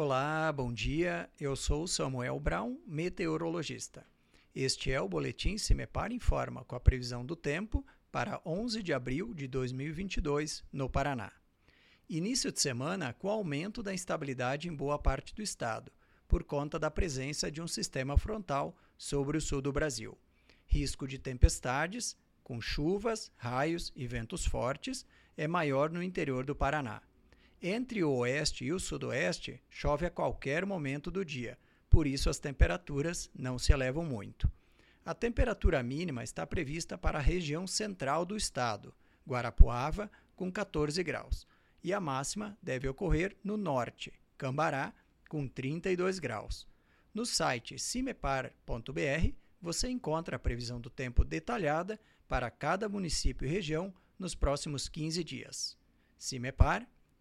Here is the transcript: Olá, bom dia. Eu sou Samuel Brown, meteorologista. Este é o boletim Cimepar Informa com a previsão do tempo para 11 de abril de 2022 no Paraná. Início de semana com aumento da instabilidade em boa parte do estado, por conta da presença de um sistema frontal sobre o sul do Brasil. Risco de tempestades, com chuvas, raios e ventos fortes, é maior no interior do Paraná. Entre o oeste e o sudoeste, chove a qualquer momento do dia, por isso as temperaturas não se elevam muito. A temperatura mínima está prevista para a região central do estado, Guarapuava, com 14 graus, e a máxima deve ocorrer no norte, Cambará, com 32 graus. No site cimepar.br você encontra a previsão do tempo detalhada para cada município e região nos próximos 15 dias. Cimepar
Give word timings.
Olá, 0.00 0.52
bom 0.52 0.72
dia. 0.72 1.28
Eu 1.40 1.56
sou 1.56 1.84
Samuel 1.88 2.38
Brown, 2.38 2.78
meteorologista. 2.86 4.06
Este 4.54 4.92
é 4.92 5.00
o 5.00 5.08
boletim 5.08 5.58
Cimepar 5.58 6.12
Informa 6.12 6.64
com 6.64 6.76
a 6.76 6.80
previsão 6.80 7.26
do 7.26 7.34
tempo 7.34 7.84
para 8.12 8.40
11 8.46 8.80
de 8.80 8.92
abril 8.92 9.34
de 9.34 9.48
2022 9.48 10.62
no 10.72 10.88
Paraná. 10.88 11.32
Início 12.08 12.52
de 12.52 12.60
semana 12.60 13.12
com 13.12 13.28
aumento 13.28 13.82
da 13.82 13.92
instabilidade 13.92 14.68
em 14.68 14.72
boa 14.72 15.00
parte 15.00 15.34
do 15.34 15.42
estado, 15.42 15.90
por 16.28 16.44
conta 16.44 16.78
da 16.78 16.92
presença 16.92 17.50
de 17.50 17.60
um 17.60 17.66
sistema 17.66 18.16
frontal 18.16 18.76
sobre 18.96 19.36
o 19.36 19.40
sul 19.40 19.60
do 19.60 19.72
Brasil. 19.72 20.16
Risco 20.64 21.08
de 21.08 21.18
tempestades, 21.18 22.16
com 22.44 22.60
chuvas, 22.60 23.32
raios 23.36 23.92
e 23.96 24.06
ventos 24.06 24.46
fortes, 24.46 25.04
é 25.36 25.48
maior 25.48 25.90
no 25.90 26.04
interior 26.04 26.44
do 26.44 26.54
Paraná. 26.54 27.02
Entre 27.60 28.04
o 28.04 28.12
oeste 28.18 28.64
e 28.64 28.72
o 28.72 28.78
sudoeste, 28.78 29.60
chove 29.68 30.06
a 30.06 30.10
qualquer 30.10 30.64
momento 30.64 31.10
do 31.10 31.24
dia, 31.24 31.58
por 31.90 32.06
isso 32.06 32.30
as 32.30 32.38
temperaturas 32.38 33.28
não 33.36 33.58
se 33.58 33.72
elevam 33.72 34.04
muito. 34.04 34.50
A 35.04 35.12
temperatura 35.12 35.82
mínima 35.82 36.22
está 36.22 36.46
prevista 36.46 36.96
para 36.96 37.18
a 37.18 37.22
região 37.22 37.66
central 37.66 38.24
do 38.24 38.36
estado, 38.36 38.94
Guarapuava, 39.26 40.08
com 40.36 40.52
14 40.52 41.02
graus, 41.02 41.48
e 41.82 41.92
a 41.92 41.98
máxima 41.98 42.56
deve 42.62 42.88
ocorrer 42.88 43.36
no 43.42 43.56
norte, 43.56 44.12
Cambará, 44.36 44.94
com 45.28 45.48
32 45.48 46.20
graus. 46.20 46.64
No 47.12 47.26
site 47.26 47.76
cimepar.br 47.76 49.32
você 49.60 49.88
encontra 49.88 50.36
a 50.36 50.38
previsão 50.38 50.80
do 50.80 50.88
tempo 50.88 51.24
detalhada 51.24 51.98
para 52.28 52.50
cada 52.52 52.88
município 52.88 53.46
e 53.46 53.50
região 53.50 53.92
nos 54.16 54.34
próximos 54.36 54.88
15 54.88 55.24
dias. 55.24 55.76
Cimepar 56.16 56.88